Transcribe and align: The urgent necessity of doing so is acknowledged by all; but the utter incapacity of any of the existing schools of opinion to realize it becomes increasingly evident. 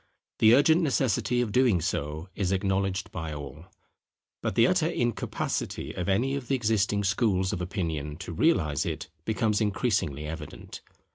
The 0.39 0.55
urgent 0.55 0.81
necessity 0.81 1.41
of 1.41 1.51
doing 1.51 1.79
so 1.79 2.27
is 2.33 2.51
acknowledged 2.51 3.11
by 3.11 3.35
all; 3.35 3.67
but 4.41 4.55
the 4.55 4.65
utter 4.65 4.87
incapacity 4.87 5.93
of 5.93 6.09
any 6.09 6.33
of 6.33 6.47
the 6.47 6.55
existing 6.55 7.03
schools 7.03 7.53
of 7.53 7.61
opinion 7.61 8.17
to 8.17 8.33
realize 8.33 8.83
it 8.83 9.11
becomes 9.25 9.61
increasingly 9.61 10.25
evident. 10.25 10.81